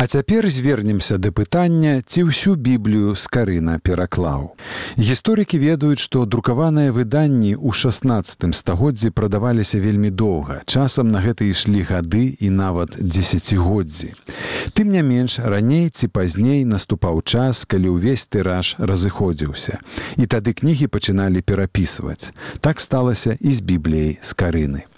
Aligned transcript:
А 0.00 0.06
цяпер 0.06 0.48
звернемся 0.48 1.18
да 1.18 1.28
пытання, 1.28 2.00
ці 2.00 2.32
ўсю 2.32 2.54
біблію 2.56 3.12
з 3.12 3.28
карына 3.28 3.76
пераклаў. 3.84 4.56
Гісторыкі 4.96 5.60
ведаюць, 5.60 6.00
што 6.00 6.24
друкаваныя 6.24 6.88
выданні 6.88 7.52
ў 7.52 7.68
16 7.68 8.48
стагоддзі 8.56 9.12
прадаваліся 9.12 9.76
вельмі 9.76 10.08
доўга. 10.08 10.64
Часам 10.64 11.12
на 11.12 11.20
гэта 11.20 11.44
ішлі 11.44 11.84
гады 11.84 12.32
і 12.32 12.48
нават 12.48 12.96
дзесяцігоддзі. 12.96 14.16
Тым 14.72 14.88
не 14.88 15.04
менш, 15.04 15.36
раней 15.36 15.92
ці 15.92 16.08
пазней 16.08 16.64
наступаў 16.64 17.20
час, 17.20 17.68
калі 17.68 18.00
ўвесь 18.00 18.24
тыраж 18.24 18.80
разыходзіўся. 18.80 19.84
І 20.16 20.24
тады 20.24 20.56
кнігі 20.56 20.88
пачыналі 20.88 21.44
перапісваць. 21.44 22.32
Так 22.64 22.80
сталася 22.80 23.36
і 23.36 23.52
з 23.52 23.60
бібліяй 23.60 24.16
з 24.24 24.32
карыны. 24.32 24.88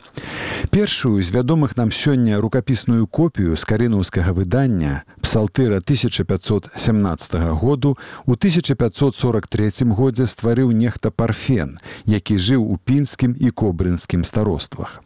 Першую 0.70 1.22
з 1.22 1.30
вядомых 1.30 1.76
нам 1.76 1.92
сёння 1.92 2.40
рукапісную 2.40 3.06
копію 3.06 3.56
з 3.56 3.64
карынаўскага 3.64 4.32
выдання 4.32 5.04
псалтыра 5.20 5.84
1517 5.84 7.34
году 7.60 7.98
у 8.26 8.32
1543 8.32 9.70
годзе 9.92 10.26
стварыў 10.26 10.72
нехта 10.72 11.10
парфен, 11.10 11.78
які 12.06 12.38
жыў 12.38 12.64
у 12.64 12.78
пінскім 12.78 13.36
і 13.38 13.50
кобрынскім 13.50 14.24
староствах. 14.24 15.02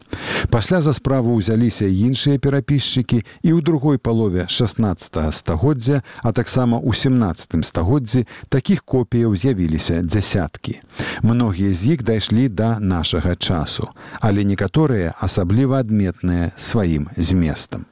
Пасля 0.51 0.81
за 0.81 0.93
справу 0.93 1.37
ўзяліся 1.37 1.91
іншыя 1.91 2.39
перапісчыкі 2.39 3.23
і 3.43 3.51
ў 3.53 3.61
другой 3.61 3.99
палове 3.99 4.47
16 4.49 5.35
стагоддзя, 5.35 6.03
а 6.23 6.33
таксама 6.33 6.79
ў 6.79 6.95
17 6.95 7.67
стагоддзі 7.67 8.27
такіх 8.49 8.85
копіяў 8.85 9.37
з'явіліся 9.37 10.03
дзясяткі. 10.03 10.81
Многія 11.23 11.75
з 11.75 11.99
іх 11.99 12.07
дайшлі 12.07 12.49
да 12.49 12.79
нашага 12.81 13.35
часу, 13.35 13.91
але 14.21 14.45
некаторыя 14.45 14.96
асабліва 15.21 15.83
адметныя 15.85 16.53
сваім 16.57 17.09
зместам. 17.17 17.85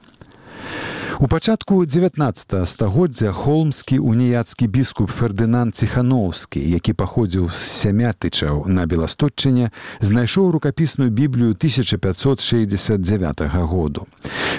У 1.21 1.29
пачатку 1.29 1.87
19 1.87 2.69
стагоддзя 2.69 3.33
холмскі 3.33 3.99
уніяцкі 3.99 4.67
біскуп 4.67 5.11
фердынан 5.11 5.73
ціхановскі 5.73 6.59
які 6.59 6.93
паходзіў 6.93 7.51
з 7.55 7.63
сямятычаў 7.63 8.67
на 8.67 8.87
беластотчыне 8.87 9.71
знайшоў 10.01 10.51
рукапісную 10.51 11.11
біблію 11.11 11.55
1569 11.55 13.41
году. 13.63 14.07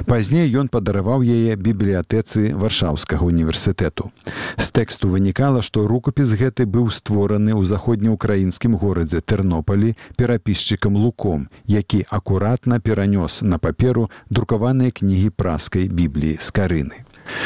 Пазней 0.07 0.47
ён 0.55 0.67
падараваў 0.71 1.27
яе 1.27 1.55
бібліятэцы 1.59 2.55
варшаўскага 2.55 3.25
універсітэту 3.25 4.11
з 4.57 4.71
тэксту 4.71 5.11
вынікала 5.11 5.59
што 5.59 5.83
рукапіс 5.87 6.39
гэты 6.39 6.63
быў 6.63 6.87
створаны 6.87 7.51
ў 7.51 7.67
заходнеукраінскім 7.67 8.79
горадзе 8.79 9.19
тэрнополі 9.19 9.95
перапісчыкам 10.15 10.95
луком 10.95 11.47
які 11.67 12.05
акуратна 12.09 12.79
перанёс 12.79 13.43
на 13.43 13.59
паперу 13.59 14.09
друкаваныя 14.29 14.95
кнігі 14.95 15.35
праскай 15.35 15.91
бібліі 15.91 16.39
з 16.45 16.53
карыны. 16.53 17.01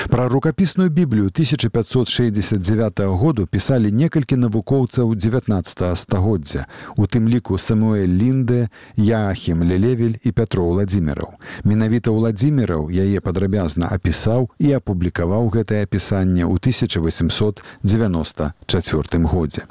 Пра 0.10 0.28
рукапісную 0.28 0.90
біблію 0.90 1.26
1569 1.26 3.00
году 3.00 3.48
пісалі 3.48 3.92
некалькі 3.92 4.36
навукоўцаў 4.36 5.16
19 5.16 5.98
стагоддзя, 5.98 6.66
у 6.98 7.08
тым 7.08 7.30
ліку 7.30 7.58
Самуэль 7.58 8.10
Лінде, 8.10 8.70
Яахім 8.96 9.64
Лелевель 9.64 10.16
і 10.24 10.32
Пятро 10.32 10.70
Владзіміраў. 10.70 11.30
Менавіта 11.64 12.12
ўладзіміраў 12.12 12.92
яе 12.92 13.20
падрабязна 13.20 13.88
апісаў 13.88 14.50
і 14.60 14.74
апублікаваў 14.74 15.50
гэтае 15.50 15.84
апісанне 15.84 16.44
ў 16.44 16.56
1894 16.60 19.26
годзе. 19.26 19.62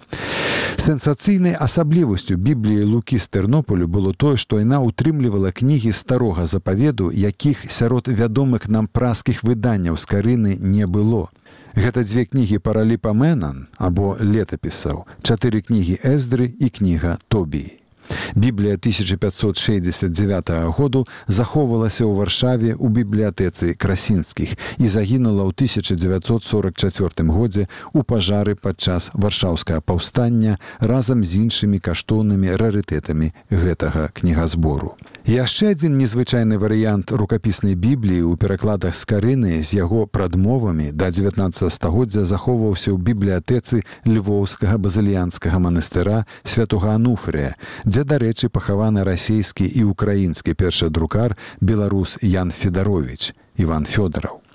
Сенсацыйнай 0.79 1.57
асаблівасцю 1.59 2.37
бібліі 2.37 2.85
лукі 2.87 3.19
з 3.19 3.27
тэрнополю 3.29 3.89
было 3.91 4.13
тое, 4.15 4.37
што 4.39 4.61
яна 4.63 4.79
ўтрымлівала 4.79 5.51
кнігі 5.51 5.91
старога 5.91 6.47
запаведу, 6.47 7.11
якіх 7.11 7.67
сярод 7.67 8.07
вядомых 8.07 8.69
нам 8.71 8.87
праскіх 8.87 9.43
выданняў 9.43 9.99
з 9.99 10.07
карыны 10.07 10.55
не 10.63 10.87
было. 10.87 11.27
Гэта 11.75 12.07
дзве 12.07 12.25
кнігі 12.31 12.63
параліпа 12.63 13.11
Мэнан 13.11 13.67
або 13.77 14.15
летапісаў, 14.23 15.03
чатыры 15.27 15.67
кнігі 15.67 15.99
эздры 16.15 16.47
і 16.47 16.71
кніга 16.71 17.19
Тобіі. 17.27 17.88
Біблія 18.35 18.75
1569 18.75 20.51
году 20.77 21.07
захоўвалася 21.27 22.05
ў 22.05 22.13
варшаве 22.15 22.71
ў 22.75 22.87
бібліятэцы 22.89 23.75
красінскіх 23.75 24.55
і 24.79 24.87
загінула 24.89 25.45
ў 25.47 25.53
1944 25.53 27.29
годзе 27.29 27.69
ў 27.95 28.03
пажары 28.03 28.55
падчас 28.55 29.11
варшаўскага 29.15 29.81
паўстання 29.81 30.59
разам 30.81 31.25
з 31.25 31.43
іншымі 31.45 31.79
каштоўнымі 31.79 32.57
рарытэтамі 32.57 33.33
гэтага 33.51 34.11
кнігазбору. 34.15 34.97
Яшчэ 35.29 35.77
адзін 35.77 35.99
незвычайны 36.01 36.57
варыянт 36.57 37.13
рукапіснай 37.13 37.75
бібліі 37.77 38.33
ў 38.33 38.41
перакладах 38.41 38.97
з 38.97 39.05
карыны 39.05 39.61
з 39.61 39.77
яго 39.77 40.09
прадмовамі 40.09 40.89
да 40.97 41.11
19 41.13 41.69
стагоддзя 41.69 42.25
захоўваўся 42.25 42.97
ў 42.97 42.97
бібліятэцы 42.97 43.85
львоўскага 44.09 44.81
базыльянскага 44.81 45.61
манастыра 45.61 46.25
святога 46.49 46.97
ануфрыя, 46.97 47.61
дзе 47.85 48.09
дарэчы 48.09 48.49
пахаваны 48.49 49.05
расійскі 49.05 49.69
і 49.69 49.85
украінскі 49.93 50.57
першы 50.57 50.89
друкар 50.89 51.37
беларус 51.61 52.17
Ян 52.25 52.49
Федарович 52.49 53.37
Іван 53.61 53.85
Фёдараў. 53.85 54.48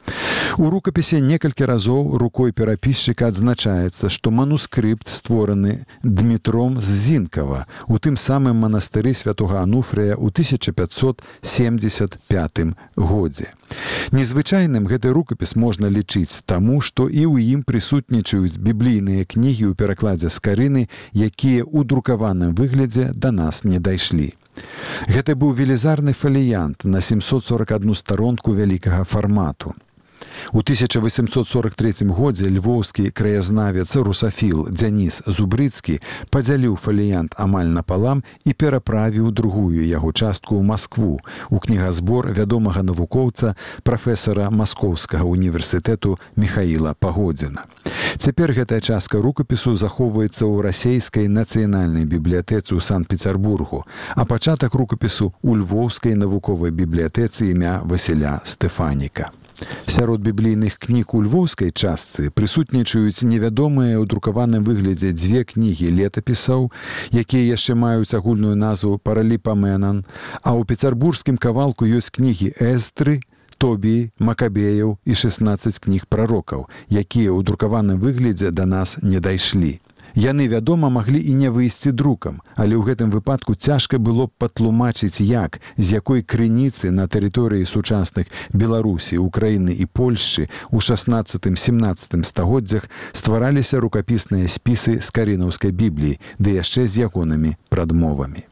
У 0.57 0.69
рукапісе 0.69 1.21
некалькі 1.21 1.65
разоў 1.65 2.17
рукой 2.21 2.51
перапісчыка 2.53 3.27
адзначаецца, 3.33 4.09
што 4.13 4.29
манускрыпт 4.29 5.09
створаны 5.09 5.89
Дмітром 6.03 6.81
з 6.81 6.85
зінкава 6.85 7.65
у 7.87 7.97
тым 7.97 8.17
самым 8.17 8.57
манастыры 8.61 9.13
святога 9.17 9.61
Ануфрыя 9.65 10.13
ў 10.13 10.29
1575 10.29 12.77
годзе. 12.95 13.47
Незвычайным 14.11 14.85
гэты 14.85 15.09
рукапіс 15.09 15.55
можна 15.55 15.89
лічыць 15.89 16.41
таму, 16.45 16.81
што 16.81 17.09
і 17.09 17.25
ў 17.25 17.41
ім 17.57 17.63
прысутнічаюць 17.65 18.61
біблійныя 18.61 19.25
кнігі 19.25 19.73
ў 19.73 19.75
перакладзе 19.79 20.29
з 20.29 20.37
карыны, 20.37 20.85
якія 21.17 21.65
ў 21.65 21.81
друкаваным 21.81 22.53
выглядзе 22.53 23.09
да 23.15 23.31
нас 23.33 23.63
не 23.63 23.79
дайшлі. 23.79 24.33
Гэта 25.09 25.33
быў 25.33 25.57
велізарны 25.57 26.13
фаліянт 26.13 26.85
на 26.85 27.01
741 27.01 27.95
старонку 27.97 28.53
вялікага 28.53 29.03
фармату. 29.03 29.73
У 30.53 30.59
1843 30.59 32.07
годзе 32.07 32.49
львоўскі 32.49 33.11
краязнавец 33.11 33.95
русафіл 33.95 34.67
Дзяніс 34.69 35.21
Зубрыцкі 35.27 35.99
падзяліў 36.29 36.75
фаліянт 36.75 37.35
амаль 37.37 37.73
напалам 37.73 38.23
і 38.45 38.53
пераправіў 38.53 39.31
другую 39.31 39.83
яго 39.85 40.11
частку 40.11 40.59
ў 40.59 40.63
Маскву 40.63 41.19
у 41.49 41.57
кнігазбор 41.59 42.31
вядомага 42.31 42.83
навукоўца 42.83 43.55
прафесара 43.83 44.49
маскоўскага 44.49 45.23
універсітэту 45.23 46.17
Михаіла 46.35 46.93
Пагодзіна. 46.93 47.65
Цяпер 48.17 48.53
гэтая 48.53 48.79
частка 48.81 49.19
рукапісу 49.21 49.75
захоўваецца 49.75 50.45
ў 50.45 50.61
расейскай 50.63 51.27
нацыянальнай 51.27 52.05
бібліятэцы 52.05 52.77
ў 52.77 52.81
санкт-пецярбургу, 52.81 53.83
а 54.15 54.21
пачатак 54.25 54.77
рукапісу 54.77 55.33
ў 55.41 55.61
львоўскай 55.61 56.13
навуковай 56.15 56.71
бібліятэцы 56.71 57.51
імя 57.51 57.81
Васіля 57.83 58.39
Стэфаніка. 58.45 59.33
Сярод 59.87 60.21
біблійных 60.21 60.79
кніг 60.79 61.13
у 61.13 61.21
львоўскай 61.21 61.69
частцы 61.69 62.31
прысутнічаюць 62.33 63.27
невядомыя 63.27 63.99
ў 63.99 64.05
друкаваным 64.09 64.63
выглядзе 64.65 65.13
дзве 65.13 65.43
кнігі 65.43 65.91
летапісаў, 65.99 66.71
якія 67.13 67.53
яшчэ 67.53 67.75
маюць 67.77 68.13
агульную 68.17 68.55
назву 68.55 68.97
параліпаменан, 68.97 70.03
а 70.41 70.49
ў 70.57 70.65
пецярбургскім 70.65 71.37
кавалку 71.37 71.85
ёсць 71.85 72.09
кнігі 72.09 72.55
эстры, 72.59 73.21
тобі, 73.57 74.11
макабеяў 74.19 74.97
і 75.05 75.13
16 75.15 75.79
кніг 75.79 76.09
прарокаў, 76.11 76.67
якія 76.89 77.31
ў 77.31 77.39
друкаваным 77.47 78.01
выглядзе 78.01 78.51
да 78.51 78.65
нас 78.65 78.97
не 79.01 79.23
дайшлі. 79.23 79.79
Яны, 80.15 80.47
вядома, 80.47 80.89
маглі 80.89 81.17
і 81.17 81.33
не 81.33 81.49
выйсці 81.49 81.91
друкам, 81.91 82.41
але 82.55 82.77
ў 82.77 82.85
гэтым 82.85 83.09
выпадку 83.09 83.57
цяжка 83.57 83.97
было 83.97 84.29
б 84.29 84.31
патлумачыць 84.37 85.17
як, 85.25 85.57
з 85.77 85.97
якой 85.97 86.21
крыніцы 86.21 86.93
на 86.93 87.09
тэрыторыі 87.09 87.65
сучасных 87.65 88.29
Беларусі, 88.53 89.17
Украіны 89.17 89.73
і 89.73 89.89
Польшчы 89.89 90.49
у 90.69 90.77
16-17 90.77 92.23
стагоддзях 92.29 92.85
ствараліся 93.11 93.81
рукапісныя 93.81 94.45
спісы 94.45 95.01
з 95.01 95.09
карынаўскай 95.09 95.73
бібліі, 95.73 96.21
ды 96.37 96.61
яшчэ 96.61 96.85
з 96.85 97.09
ягонымі 97.09 97.57
прадмовамі. 97.73 98.45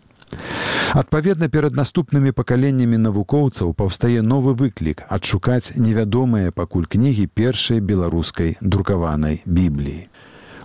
Адпаведна 0.97 1.47
перад 1.47 1.77
наступнымі 1.77 2.31
пакаленнямі 2.33 2.97
навукоўцаў 2.97 3.77
паўстае 3.77 4.25
новы 4.25 4.57
выклік 4.57 5.05
адшукаць 5.07 5.77
невядомыя 5.77 6.51
пакуль 6.51 6.89
кнігі 6.89 7.27
першай 7.27 7.79
беларускай 7.79 8.57
друкаванай 8.61 9.43
бібліі. 9.45 10.09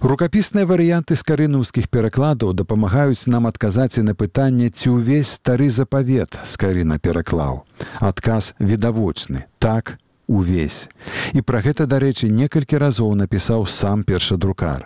Рукапісныя 0.04 0.68
варыянты 0.68 1.16
скарынаўскіх 1.16 1.88
перакладаў 1.88 2.52
дапамагаюць 2.52 3.28
нам 3.32 3.46
адказаць 3.48 3.96
і 3.96 4.04
на 4.04 4.14
пытанне, 4.14 4.68
ці 4.68 4.92
ўвесь 4.92 5.40
стары 5.40 5.70
запавет 5.72 6.36
скарына 6.44 6.98
пераклаў. 7.00 7.64
Адказ 8.00 8.52
відавочны, 8.60 9.48
так, 9.58 9.96
увесь. 10.28 10.88
І 11.32 11.40
пра 11.40 11.64
гэта, 11.64 11.86
дарэчы, 11.88 12.28
некалькі 12.28 12.76
разоў 12.76 13.14
напісаў 13.16 13.64
сам 13.66 14.04
першадрукар. 14.04 14.84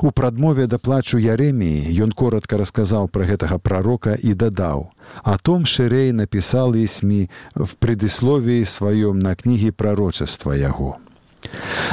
У 0.00 0.10
прадмове 0.10 0.66
да 0.66 0.78
плачу 0.78 1.20
Ярэміі 1.20 1.92
ён 2.00 2.16
коротко 2.16 2.56
расказаў 2.56 3.12
пра 3.12 3.28
гэтага 3.28 3.58
прарока 3.58 4.16
і 4.16 4.32
дадаў. 4.32 4.88
А 5.22 5.36
том 5.36 5.66
шырэй 5.66 6.16
напісал 6.16 6.72
есьмі 6.72 7.28
в 7.54 7.76
предысловіі 7.76 8.64
сваём 8.64 9.20
на 9.20 9.36
кнігі 9.36 9.76
прарочаства 9.76 10.56
яго. 10.56 10.96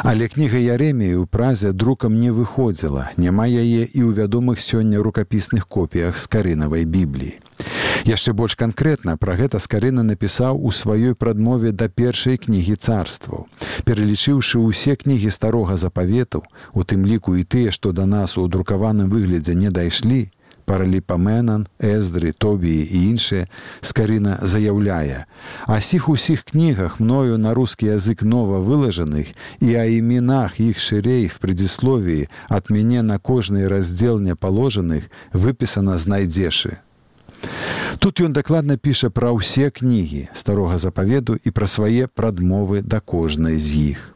Але 0.03 0.27
кніга 0.27 0.57
Ярэміі 0.57 1.21
ў 1.21 1.25
празе 1.29 1.71
друкам 1.71 2.19
не 2.19 2.31
выходзіла, 2.31 3.11
няма 3.17 3.47
яе 3.47 3.87
і 3.87 3.99
ў 4.03 4.11
вядомых 4.17 4.59
сёння 4.59 4.99
рукапісных 4.99 5.67
копіях 5.67 6.19
скарынавай 6.19 6.85
бібліі. 6.85 7.39
Яшчэ 8.03 8.33
больш 8.35 8.55
канкрэтна 8.59 9.15
пра 9.15 9.35
гэта 9.39 9.59
скарына 9.63 10.03
напісаў 10.03 10.59
у 10.59 10.75
сваёй 10.75 11.15
прадмове 11.15 11.71
да 11.71 11.87
першай 11.87 12.35
кнігі 12.37 12.75
царстваў. 12.75 13.47
Пералічыўшы 13.87 14.59
ўсе 14.59 14.99
кнігі 14.99 15.31
старога 15.31 15.77
запавету, 15.79 16.43
у 16.73 16.83
тым 16.83 17.07
ліку 17.07 17.39
і 17.39 17.47
тыя, 17.47 17.71
што 17.71 17.95
да 17.95 18.05
нас 18.05 18.37
у 18.37 18.47
друкаваным 18.47 19.07
выглядзе 19.07 19.55
не 19.55 19.71
дайшлі, 19.71 20.27
параліпаменан, 20.65 21.67
эздры, 21.79 22.33
тобіі 22.33 22.87
і 22.87 22.97
іншыя, 23.13 23.47
скарына 23.81 24.39
заяўляе. 24.41 25.25
А 25.67 25.81
сіх 25.81 26.09
усіх 26.09 26.43
кнігах 26.43 26.99
мною 26.99 27.37
на 27.37 27.53
рускі 27.53 27.91
язык 27.93 28.23
нова 28.23 28.59
вылажаных 28.59 29.35
і 29.59 29.75
о 29.75 29.85
іменах 29.85 30.59
іх 30.59 30.79
шырей 30.79 31.27
в 31.27 31.37
предисловіі 31.37 32.29
ад 32.49 32.69
мяне 32.69 33.03
на 33.03 33.19
кожны 33.19 33.67
раздзел 33.67 34.19
няпаложаных 34.19 35.11
выпісана 35.33 35.97
знайдзешы. 35.97 36.79
Тут 37.99 38.19
ён 38.19 38.33
дакладна 38.33 38.77
піша 38.77 39.09
пра 39.09 39.31
ўсе 39.35 39.69
кнігі 39.69 40.27
старога 40.33 40.77
запаведу 40.77 41.35
і 41.35 41.51
пра 41.51 41.67
свае 41.67 42.07
прадмовы 42.07 42.81
да 42.81 42.99
кожнай 42.99 43.59
з 43.59 43.95
іх. 43.95 44.12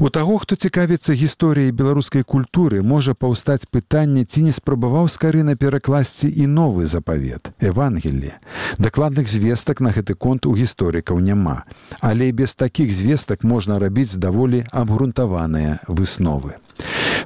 У 0.00 0.08
таго, 0.08 0.38
хто 0.40 0.56
цікавіцца 0.56 1.12
гісторыяй 1.12 1.74
беларускай 1.76 2.22
культуры, 2.24 2.80
можа 2.80 3.12
паўстаць 3.12 3.68
пытанне, 3.68 4.24
ці 4.24 4.48
не 4.48 4.52
спрабаваў 4.56 5.10
скарына 5.12 5.56
перакласці 5.60 6.30
і 6.40 6.46
новы 6.48 6.86
запавет 6.88 7.50
Евангелле. 7.60 8.40
Дакладных 8.80 9.28
звестак 9.28 9.84
на 9.84 9.92
гэты 9.92 10.16
конт 10.16 10.48
у 10.48 10.54
гісторыкаў 10.56 11.20
няма, 11.20 11.68
але 12.00 12.32
без 12.32 12.56
такіх 12.56 12.96
звестак 12.96 13.44
можна 13.44 13.76
рабіць 13.76 14.16
даволі 14.16 14.64
абгрунтаваныя 14.72 15.84
высновы. 15.84 16.56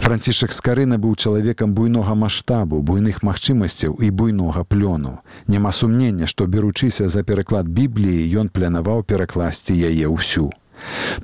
Францішак 0.02 0.50
скарына 0.50 0.98
быў 0.98 1.14
чалавекам 1.14 1.78
буйнога 1.78 2.18
маштабу, 2.18 2.82
буйных 2.82 3.22
магчымасцяў 3.22 4.02
і 4.02 4.10
буйнога 4.10 4.66
плёну. 4.66 5.22
Няма 5.46 5.70
сумнення, 5.70 6.26
што 6.26 6.50
беручыся 6.50 7.06
за 7.06 7.22
пераклад 7.22 7.70
бібліі, 7.70 8.26
ён 8.34 8.50
планаваў 8.50 9.06
перакласці 9.06 9.78
яе 9.78 10.10
ўсю. 10.10 10.50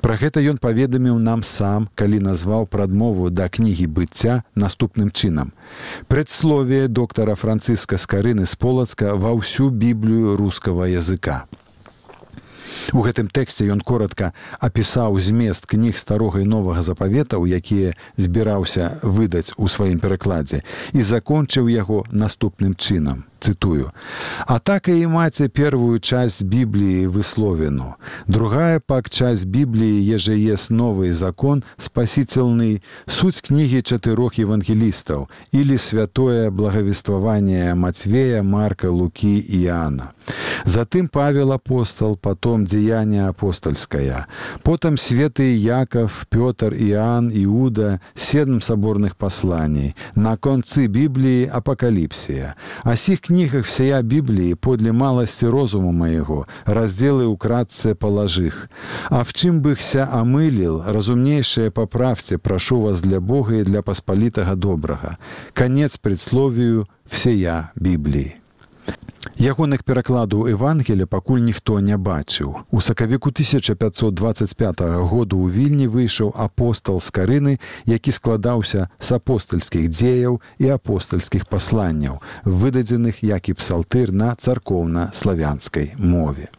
Пра 0.01 0.17
гэта 0.17 0.41
ён 0.41 0.57
паведаміў 0.57 1.19
нам 1.19 1.43
сам, 1.43 1.87
калі 1.95 2.19
назваў 2.19 2.67
прадмову 2.67 3.29
да 3.29 3.49
кнігі 3.49 3.87
быцця 3.87 4.43
наступным 4.55 5.11
чынам. 5.11 5.53
Прадсловие 6.07 6.87
доктара 6.87 7.35
Францыска 7.35 7.97
скарыны 7.97 8.45
з 8.45 8.55
полацка 8.55 9.15
ва 9.15 9.35
ўсю 9.37 9.69
біблію 9.69 10.37
рускага 10.37 10.87
языка. 10.89 11.45
У 12.93 13.01
гэтым 13.05 13.31
тэксце 13.31 13.67
ён 13.71 13.81
коротко 13.81 14.31
апісаў 14.59 15.19
змест 15.19 15.65
кніг 15.65 15.97
старога 15.97 16.41
і 16.43 16.45
новага 16.45 16.81
запавета, 16.81 17.37
у 17.37 17.47
якія 17.47 17.95
збіраўся 18.17 18.99
выдаць 19.01 19.55
у 19.57 19.71
сваім 19.71 19.99
перакладзе 19.99 20.61
і 20.91 21.01
закончыў 21.01 21.71
яго 21.71 22.03
наступным 22.11 22.75
чынам 22.75 23.23
цитую. 23.41 23.91
«А 24.45 24.59
так 24.59 24.87
и 24.87 25.03
имайте 25.03 25.47
первую 25.49 25.99
часть 25.99 26.43
Библии 26.43 27.05
высловину. 27.07 27.95
Другая 28.27 28.79
пак 28.79 29.09
часть 29.09 29.45
Библии, 29.45 30.13
еже 30.13 30.37
есть 30.37 30.69
новый 30.69 31.11
закон, 31.11 31.63
спасительный, 31.77 32.83
суть 33.07 33.41
книги 33.41 33.81
четырех 33.81 34.35
евангелистов 34.35 35.29
или 35.51 35.77
святое 35.77 36.51
благовествование 36.51 37.73
Матвея, 37.73 38.43
Марка, 38.43 38.91
Луки 38.91 39.39
и 39.39 39.65
Иоанна. 39.65 40.11
Затым 40.65 41.07
Павел 41.07 41.51
апостол, 41.51 42.15
потом 42.15 42.65
Деяние 42.65 43.27
апостольское, 43.27 44.27
потом 44.63 44.97
святый 44.97 45.53
Яков, 45.53 46.25
Петр, 46.29 46.73
Иоанн, 46.73 47.31
Иуда, 47.33 48.01
семь 48.15 48.61
соборных 48.61 49.17
посланий, 49.17 49.95
на 50.15 50.37
концы 50.37 50.87
Библии 50.87 51.45
Апокалипсия. 51.45 52.55
А 52.83 52.95
сих 52.95 53.21
книгах 53.21 53.65
всея 53.65 54.01
Библии 54.01 54.53
подле 54.53 54.91
малости 54.91 55.45
розуму 55.45 55.91
моего 55.91 56.47
разделы 56.65 57.25
украдце 57.25 57.95
положих. 57.95 58.69
А 59.09 59.23
в 59.23 59.33
чем 59.33 59.61
бы 59.61 59.77
ся 59.79 60.09
омылил, 60.11 60.83
разумнейшее 60.85 61.71
поправьте, 61.71 62.37
прошу 62.37 62.81
вас 62.81 63.01
для 63.01 63.19
Бога 63.19 63.55
и 63.55 63.63
для 63.63 63.81
посполитого 63.81 64.55
доброго. 64.55 65.17
Конец 65.53 65.97
предсловию 65.97 66.85
всея 67.05 67.71
Библии. 67.75 68.40
Ягоных 69.41 69.81
перакладаў 69.81 70.45
Евангеля 70.53 71.07
пакуль 71.09 71.41
ніхто 71.41 71.79
не 71.81 71.97
бачыў. 71.97 72.61
У 72.69 72.77
сакавіку 72.77 73.33
1525 73.33 74.81
году 75.09 75.41
ў 75.41 75.49
вільні 75.49 75.87
выйшаў 75.89 76.29
апостал 76.37 77.01
з 77.01 77.09
карыны, 77.09 77.57
які 77.89 78.13
складаўся 78.13 78.93
з 79.01 79.09
апостальскіх 79.17 79.89
дзеяў 79.89 80.37
і 80.61 80.69
апостальскіх 80.69 81.49
пасланняў, 81.49 82.21
выдадзеных 82.45 83.25
як 83.25 83.49
і 83.49 83.57
псалтыр 83.57 84.13
на 84.13 84.37
царкоўна-славянскай 84.37 85.97
мове. 85.97 86.53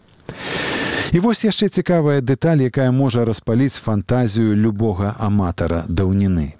І 1.14 1.22
вось 1.22 1.46
яшчэ 1.46 1.70
цікавая 1.70 2.18
дэталь, 2.18 2.66
якая 2.66 2.90
можа 2.90 3.22
распаліць 3.22 3.78
фантазію 3.78 4.58
любога 4.58 5.14
аматара 5.22 5.86
даўніны. 5.86 6.58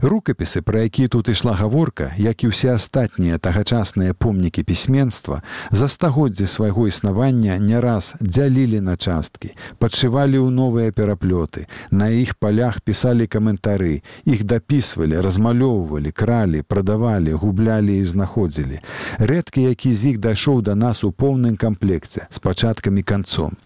Рукапісы, 0.00 0.62
пра 0.62 0.86
якія 0.86 1.08
тут 1.08 1.28
ішла 1.28 1.52
гаворка, 1.58 2.14
як 2.16 2.44
і 2.44 2.54
ўсе 2.54 2.70
астатнія 2.70 3.38
тагачасныя 3.38 4.14
помнікі 4.14 4.62
пісьменства, 4.62 5.42
за 5.70 5.88
стагоддзі 5.88 6.46
свайго 6.46 6.86
існавання 6.86 7.58
не 7.58 7.80
раз 7.80 8.14
дзялілі 8.22 8.78
на 8.80 8.94
часткі, 8.94 9.50
падшывалі 9.82 10.38
ў 10.38 10.54
новыя 10.54 10.94
пераплёты, 10.94 11.66
на 11.90 12.14
іх 12.14 12.38
палях 12.38 12.78
пісалі 12.80 13.26
каментары, 13.26 14.06
іх 14.22 14.46
дапісвалі, 14.46 15.18
размалёўвалі, 15.18 16.14
кралі, 16.14 16.62
прадавалі, 16.62 17.34
гублялі 17.34 17.98
і 17.98 18.04
знаходзілі. 18.04 18.78
Рэдкі, 19.18 19.66
які 19.66 19.90
з 19.90 20.14
іх 20.14 20.22
дайшоў 20.22 20.62
да 20.62 20.78
нас 20.78 21.02
у 21.02 21.10
поўным 21.10 21.58
камплекце 21.58 22.30
з 22.30 22.38
пачаткам 22.38 22.98
і 22.98 23.02
канцом. 23.02 23.58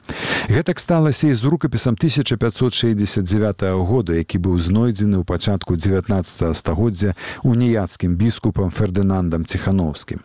Гэтак 0.48 0.80
сталася 0.80 1.28
і 1.28 1.34
з 1.34 1.44
рукапісам 1.44 1.92
1569 2.00 3.62
года, 3.84 4.16
які 4.16 4.40
быў 4.40 4.56
знойдзены 4.58 5.20
ў 5.20 5.24
пачатку 5.28 5.76
19 5.76 6.21
стагоддзя 6.26 7.14
уніяцкім 7.42 8.16
біскупам 8.16 8.70
фердынандам 8.70 9.44
ціхановскім. 9.44 10.20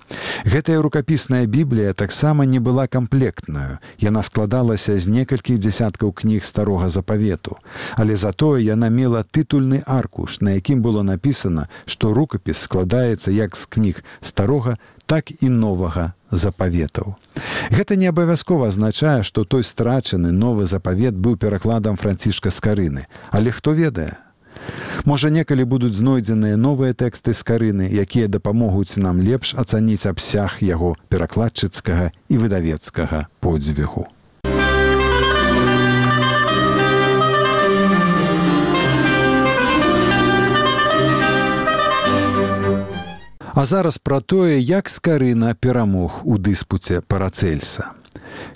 Гэтая 0.45 0.81
рукапісная 0.81 1.45
біблія 1.45 1.93
таксама 1.93 2.45
не 2.45 2.59
была 2.59 2.87
камплектнаю. 2.87 3.77
Яна 3.99 4.23
складалася 4.23 4.99
з 4.99 5.07
некалькіх 5.07 5.59
дзясяткаў 5.59 6.13
кніг 6.13 6.43
старога 6.43 6.89
запавету, 6.89 7.57
але 7.95 8.15
затое 8.15 8.61
яна 8.61 8.89
мела 8.89 9.23
тытульны 9.23 9.83
аркуш, 9.85 10.41
на 10.41 10.57
якім 10.59 10.81
было 10.81 11.03
напісана, 11.03 11.67
што 11.85 12.13
рукапіс 12.13 12.57
складаецца 12.57 13.31
як 13.31 13.55
з 13.55 13.65
кніг 13.65 14.03
старога, 14.21 14.77
так 15.07 15.31
і 15.41 15.49
новага 15.49 16.13
запаветаў. 16.31 17.15
Гэта 17.71 17.95
не 17.95 18.11
абавязкова 18.11 18.67
азначае, 18.67 19.23
што 19.23 19.47
той 19.47 19.63
страчаны 19.63 20.35
новы 20.35 20.67
запавет 20.67 21.15
быў 21.15 21.39
перакладам 21.39 21.95
францішка 21.95 22.51
скарыны, 22.51 23.07
але 23.31 23.51
хто 23.51 23.71
ведае, 23.71 24.19
Можа, 25.07 25.29
некалі 25.31 25.63
будуць 25.63 25.95
знойдзеныя 25.95 26.59
новыя 26.59 26.91
тэксты 26.91 27.31
з 27.31 27.39
карыны, 27.47 27.85
якія 27.87 28.27
дапамогуць 28.27 28.99
нам 28.99 29.23
лепш 29.23 29.53
ацаніць 29.55 30.03
абсяг 30.03 30.59
яго 30.59 30.99
перакладчыцкага 31.07 32.11
і 32.27 32.35
выдавецкага 32.35 33.31
подзвігу. 33.39 34.03
А 43.55 43.63
зараз 43.63 43.97
пра 44.03 44.19
тое, 44.19 44.59
як 44.59 44.91
скарына 44.91 45.55
перамог 45.55 46.19
у 46.27 46.35
дыспуце 46.35 46.99
парацельса. 46.99 47.96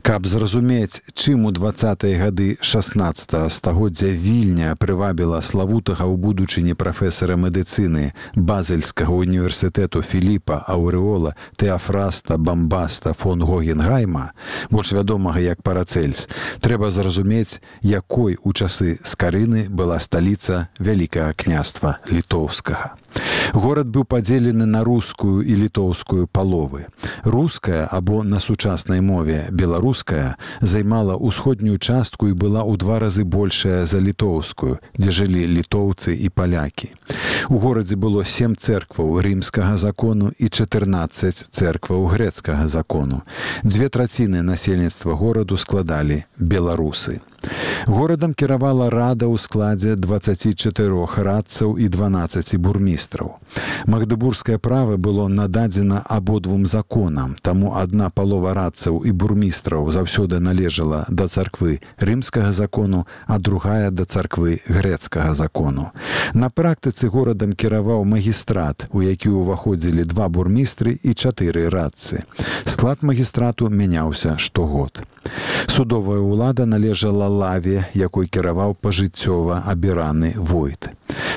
Каб 0.02 0.26
зразумець, 0.26 1.02
чым 1.14 1.46
у 1.46 1.52
двадцатыя 1.52 2.18
гады 2.18 2.58
16 2.62 3.52
стагоддзя 3.52 4.10
вільня 4.10 4.76
прывабіла 4.80 5.42
славутага 5.42 6.08
ў 6.10 6.18
будучыні 6.18 6.74
прафесара 6.74 7.38
медыцыны 7.38 8.14
базельскага 8.36 9.14
універсітэту 9.14 10.02
Філіпа 10.02 10.64
Аўрэола 10.68 11.36
Тэафраста 11.56 12.38
Бамбаста 12.38 13.14
фон 13.14 13.46
Гогенгайма, 13.46 14.32
больш 14.70 14.92
вядомага 14.92 15.40
як 15.40 15.62
парацельс, 15.62 16.28
трэба 16.62 16.90
зразумець, 16.90 17.62
якой 17.82 18.38
у 18.44 18.54
часы 18.54 18.98
скарыны 19.04 19.70
была 19.70 20.00
сталіца 20.00 20.68
вялікага 20.80 21.34
княства 21.38 22.00
літоўскага. 22.10 23.01
Горад 23.54 23.88
быў 23.92 24.06
падзелены 24.08 24.66
на 24.66 24.84
рускую 24.84 25.44
і 25.44 25.56
літоўскую 25.56 26.28
паловы. 26.28 26.88
Руская 27.24 27.86
або 27.92 28.24
на 28.24 28.40
сучаснай 28.40 29.02
мове 29.02 29.48
беларуская 29.52 30.38
займала 30.62 31.18
ўсходнюю 31.20 31.78
частку 31.78 32.32
і 32.32 32.38
была 32.38 32.64
ў 32.64 32.78
два 32.78 33.00
разы 33.04 33.24
большая 33.24 33.86
за 33.86 34.00
літоўскую, 34.00 34.80
дзе 34.96 35.12
жылі 35.12 35.44
літоўцы 35.48 36.16
і 36.16 36.30
палякі. 36.30 36.92
У 37.50 37.60
горадзе 37.60 37.96
было 37.96 38.24
сем 38.24 38.56
церкваў 38.56 39.20
рымскага 39.20 39.76
закону 39.78 40.32
і 40.38 40.48
14 40.48 41.52
церкваў 41.52 42.08
грэцкага 42.08 42.68
закону. 42.68 43.24
Дзве 43.64 43.90
траціны 43.90 44.42
насельніцтва 44.42 45.20
гораду 45.20 45.58
складалі 45.58 46.24
беларусы. 46.40 47.20
Горадам 47.88 48.34
кіравала 48.34 48.90
рада 48.90 49.26
ў 49.26 49.38
складзе 49.42 49.96
24 49.96 51.06
радцаў 51.18 51.78
і 51.82 51.90
12 51.90 52.58
бурмістраў. 52.62 53.42
Магдыбургскае 53.86 54.58
права 54.58 54.98
было 54.98 55.28
нададзена 55.28 56.04
абодвум 56.06 56.66
законам, 56.66 57.36
таму 57.42 57.74
адна 57.76 58.10
палова 58.14 58.54
радцаў 58.54 59.02
і 59.02 59.12
бурмістраў 59.12 59.90
заўсёды 59.90 60.40
належала 60.40 61.06
да 61.10 61.28
царквы 61.28 61.82
рымскага 61.98 62.52
закону, 62.52 63.08
а 63.26 63.40
другая 63.40 63.90
да 63.90 64.06
царквы 64.06 64.62
грэцкага 64.68 65.34
закону. 65.34 65.92
На 66.34 66.50
практыцы 66.50 67.10
горадам 67.10 67.54
кіраваў 67.54 68.06
магістрат, 68.06 68.86
у 68.94 69.02
які 69.02 69.34
ўваходзілі 69.34 70.06
два 70.06 70.30
бурмістры 70.30 70.94
і 71.02 71.18
чатыры 71.18 71.70
радцы. 71.70 72.24
Склад 72.66 73.02
магістрату 73.02 73.70
мяняўся 73.70 74.38
штогод. 74.38 75.02
Судовая 75.68 76.20
ўлада 76.20 76.66
належала 76.66 77.31
лаве, 77.32 77.88
якой 77.96 78.28
кіраваў 78.28 78.76
пажыццёва 78.76 79.64
абіраны 79.66 80.36
войт. 80.36 80.90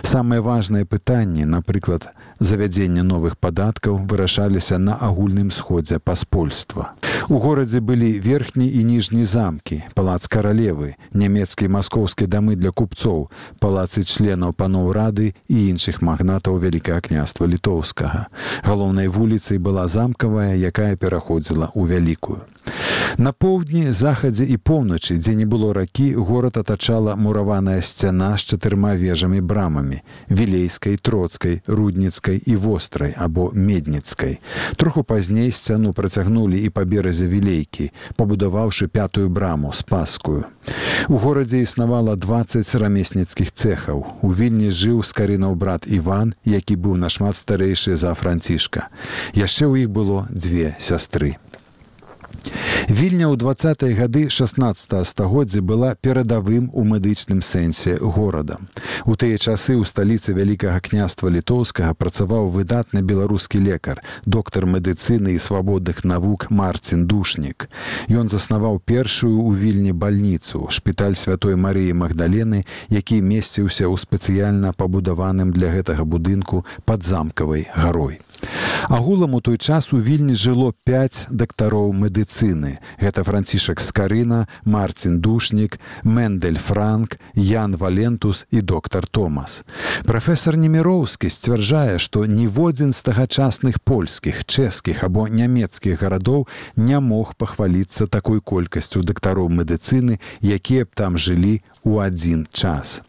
Самыя 0.03 0.43
важныя 0.43 0.85
пытанні, 0.85 1.45
напрыклад, 1.47 2.11
завядзення 2.41 3.03
новых 3.03 3.37
падаткаў 3.39 4.03
вырашаліся 4.11 4.79
на 4.79 4.99
агульным 5.01 5.51
сходзе 5.51 5.99
паспольства. 5.99 6.93
У 7.29 7.39
горадзе 7.39 7.81
былі 7.81 8.21
верхні 8.21 8.69
і 8.69 8.85
ніжні 8.85 9.25
замкі, 9.25 9.83
палац 9.97 10.29
каралевы, 10.29 11.01
нямецкія 11.17 11.73
маскоўскія 11.73 12.29
дамы 12.29 12.57
для 12.57 12.69
купцоў, 12.69 13.31
палацы 13.65 14.05
членаў 14.05 14.53
паноў 14.53 14.93
рады 14.93 15.33
і 15.49 15.57
іншых 15.73 16.05
магнатаў 16.05 16.61
вялікага 16.61 17.01
княства 17.01 17.49
літоўскага. 17.49 18.29
Галоўнай 18.61 19.09
вуліцай 19.09 19.57
была 19.57 19.89
замкавая, 19.89 20.53
якая 20.53 20.97
пераходзіла 21.01 21.73
ў 21.73 21.97
вялікую. 21.97 22.45
На 23.17 23.33
поўдні 23.33 23.93
захадзе 23.95 24.45
і 24.45 24.57
поўначы, 24.59 25.17
дзе 25.17 25.35
не 25.39 25.47
было 25.47 25.73
ракі, 25.73 26.15
горад 26.19 26.57
атачала 26.59 27.15
мураваная 27.17 27.81
сцяна 27.81 28.35
з 28.37 28.43
чатырма 28.43 28.99
вежамі 28.99 29.41
брамамі: 29.41 30.03
вілейскай, 30.29 30.97
троцкай, 30.97 31.63
рудніцкай 31.67 32.43
і 32.43 32.57
вострай 32.57 33.15
або 33.17 33.51
медніцкай. 33.55 34.41
Троху 34.77 35.05
пазней 35.05 35.53
сцяну 35.53 35.93
працягнулі 35.93 36.59
і 36.59 36.71
па 36.75 36.85
беразе 36.85 37.14
вілейкі, 37.23 37.93
пабудаваўшы 38.17 38.89
пятую 38.89 39.31
браму 39.31 39.73
спаскую. 39.73 40.51
У 41.09 41.17
горадзе 41.21 41.63
існавала 41.63 42.17
20 42.17 42.67
рамесніцкіх 42.75 43.53
цэхаў. 43.53 44.03
У 44.23 44.29
вільні 44.33 44.75
жыў 44.75 45.05
скарынаў 45.05 45.55
брат 45.55 45.87
Іван, 45.87 46.35
які 46.45 46.75
быў 46.75 46.97
нашмат 46.97 47.37
старэйшы 47.37 47.95
за 47.95 48.15
францішка. 48.15 48.89
Яшчэ 49.37 49.69
ў 49.69 49.87
іх 49.87 49.89
было 49.95 50.27
дзве 50.33 50.75
сястры. 50.79 51.37
Вільня 52.89 53.33
ў 53.33 53.41
двадцатыя 53.41 53.97
гады 53.97 54.29
16 54.29 54.93
стагоддзя 55.09 55.63
была 55.65 55.95
перадавым 55.97 56.69
у 56.73 56.85
медычным 56.85 57.41
сэнсе 57.41 57.97
горадам. 57.97 58.69
У 59.09 59.17
тыя 59.17 59.41
часы 59.41 59.73
ў 59.81 59.89
сталіцы 59.89 60.37
вялікага 60.37 60.85
княства 60.85 61.33
літоўскага 61.33 61.97
працаваў 61.97 62.53
выдатны 62.53 63.01
беларускі 63.01 63.57
лекар, 63.65 64.05
доктар 64.29 64.69
медыцыны 64.69 65.33
і 65.33 65.41
свабодных 65.41 66.05
навук 66.05 66.51
Марцін 66.53 67.09
душнік. 67.09 67.73
Ён 68.13 68.29
заснаваў 68.29 68.85
першую 68.85 69.41
ў 69.41 69.57
вільні 69.57 69.97
бальніцу, 69.97 70.69
шпіталь 70.69 71.17
святой 71.17 71.57
Марыі 71.57 71.97
Магдалены, 71.97 72.69
які 72.93 73.25
месціўся 73.25 73.89
ў 73.89 73.97
спецыяльна 73.97 74.77
пабудаваным 74.77 75.57
для 75.57 75.73
гэтага 75.73 76.05
будынку 76.05 76.69
пад 76.85 77.01
замкавай 77.01 77.65
гарой. 77.73 78.21
Агулам 78.93 79.35
у 79.35 79.41
той 79.41 79.57
час 79.57 79.93
у 79.97 79.99
вільні 79.99 80.37
жыло 80.37 80.75
5 80.85 81.33
дактароў 81.33 81.97
медыцыны. 81.97 82.34
Гэта 82.99 83.23
францішак 83.25 83.81
скарына, 83.81 84.47
Марцін 84.65 85.21
душнік, 85.21 85.79
Мэндель 86.03 86.59
Франк, 86.59 87.19
Ян 87.35 87.77
Валентус 87.77 88.47
і 88.51 88.61
доктар 88.61 89.07
Томас. 89.07 89.65
Прафесор 90.05 90.57
Неміроўскі 90.57 91.31
сцвярджае, 91.31 91.99
што 91.99 92.27
ніводзін 92.27 92.93
з 92.93 93.03
тагачасных 93.03 93.79
польскіх, 93.79 94.45
чэшскіх 94.45 95.05
або 95.05 95.29
нямецкіх 95.29 96.03
гарадоў 96.03 96.49
не 96.77 96.99
мог 97.01 97.35
пахваліцца 97.35 98.07
такой 98.07 98.41
колькасцю 98.41 99.03
дактароў 99.03 99.49
медыцыны, 99.49 100.19
якія 100.43 100.85
б 100.85 100.91
там 100.95 101.19
жылі 101.19 101.63
ў 101.87 102.11
адзін 102.11 102.47
час. 102.51 103.03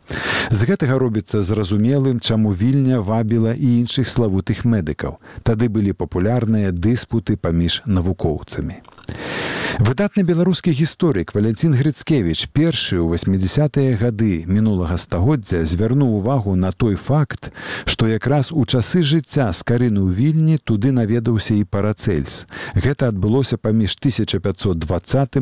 З 0.51 0.69
гэтага 0.69 0.97
робіцца 1.01 1.41
зразумелым, 1.41 2.19
чаму 2.19 2.53
вільня 2.53 3.01
вабіла 3.01 3.53
і 3.53 3.67
іншых 3.81 4.09
славутых 4.09 4.65
медыкаў. 4.65 5.17
Тады 5.43 5.69
былі 5.69 5.93
папулярныя 5.93 6.71
дыспуты 6.71 7.38
паміж 7.38 7.81
навукоўцамі. 7.85 8.81
Выдатны 9.75 10.24
беларускі 10.24 10.71
гісторык 10.71 11.35
Валянцін 11.35 11.75
Грыцкевіч 11.75 12.47
першы 12.55 12.95
ў 12.95 13.19
80-тыя 13.19 14.00
гады 14.00 14.47
мінулага 14.47 14.95
стагоддзя 14.95 15.65
звярнуў 15.67 16.15
увагу 16.24 16.55
на 16.55 16.71
той 16.71 16.95
факт, 16.95 17.51
што 17.83 18.07
якраз 18.07 18.55
у 18.55 18.63
часы 18.63 19.03
жыцця 19.03 19.51
скарыны 19.51 20.00
ў 20.00 20.15
вільні 20.15 20.55
туды 20.63 20.95
наведаўся 20.95 21.59
і 21.59 21.67
парацельс. 21.67 22.47
Гэта 22.71 23.12
адбылося 23.12 23.59
паміж 23.59 24.00
1520 24.00 24.79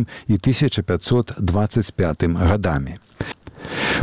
і 0.02 0.36
1525 0.42 2.26
гадамі. 2.34 2.98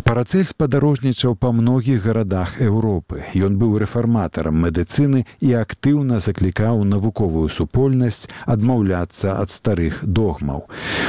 Парацельс 0.04 0.52
падарожнічаў 0.56 1.34
па 1.36 1.50
многіх 1.52 2.04
гарадах 2.06 2.56
Еўропы. 2.62 3.22
Ён 3.36 3.58
быў 3.60 3.76
рэфарматарам 3.82 4.56
медыцыны 4.64 5.26
і 5.40 5.52
актыўна 5.60 6.20
заклікаў 6.24 6.84
навуковую 6.84 7.48
супольнасць 7.52 8.30
адмаўляцца 8.46 9.36
ад 9.36 9.50
старых 9.50 10.00
догмаў. 10.02 10.64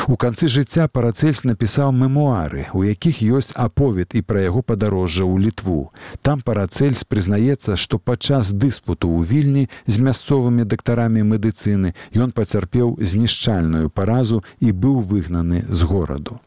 У 0.08 0.18
канцы 0.18 0.52
жыцця 0.52 0.88
парацельс 0.88 1.44
напісаў 1.48 1.96
мемуары, 1.96 2.68
у 2.74 2.84
якіх 2.84 3.22
ёсць 3.22 3.56
аповед 3.56 4.18
і 4.18 4.22
пра 4.22 4.44
яго 4.44 4.62
падарожжа 4.62 5.24
ў 5.24 5.48
літву. 5.48 5.92
Там 6.22 6.42
парацельс 6.42 7.04
прызнаецца, 7.08 7.78
што 7.78 7.98
падчас 7.98 8.54
дыспуту 8.54 9.08
ў 9.08 9.26
вільні 9.26 9.66
з 9.88 9.96
мясцовымі 10.04 10.68
дактарамі 10.68 11.24
медыцыны 11.24 11.96
ён 12.16 12.36
пацярпеў 12.36 12.98
знішчальную 13.00 13.90
паразу 13.90 14.44
і 14.60 14.72
быў 14.72 15.00
выгнаны 15.00 15.66
з 15.70 15.84
гораду. 15.88 16.42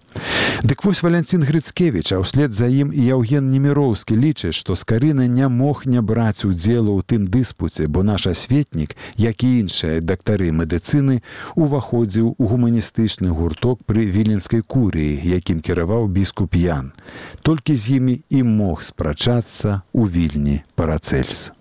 Дык 0.64 0.84
вось 0.84 1.02
валянцін 1.02 1.42
Грыцкевіч, 1.44 2.14
а 2.14 2.20
ўслед 2.22 2.54
за 2.56 2.70
ім 2.70 2.88
і 2.94 3.02
Яўген 3.04 3.50
Неміроўскі 3.52 4.16
лічыць, 4.16 4.56
што 4.56 4.72
скарына 4.78 5.26
не 5.28 5.48
мог 5.48 5.84
не 5.84 6.00
браць 6.00 6.46
удзелу 6.48 6.96
ў 6.96 7.04
тым 7.04 7.26
дыспуце, 7.28 7.84
бо 7.88 8.00
наш 8.00 8.26
асветнік, 8.30 8.96
як 9.20 9.44
і 9.44 9.50
іншыя 9.64 10.00
дактары 10.00 10.54
медыцыны, 10.54 11.20
уваходзіў 11.58 12.36
у 12.38 12.44
гуманістычны 12.48 13.28
гурток 13.28 13.82
пры 13.84 14.06
віленскай 14.06 14.62
курыі, 14.62 15.20
якім 15.20 15.60
кіраваў 15.60 16.08
біскуп 16.08 16.54
Ян. 16.54 16.94
Толькі 17.42 17.74
з 17.74 18.00
імі 18.00 18.16
і 18.30 18.40
мог 18.42 18.86
спрачацца 18.86 19.82
ў 19.92 20.02
вільні 20.08 20.62
парацельс. 20.74 21.52